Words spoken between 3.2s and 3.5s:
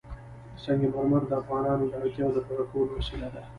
ده.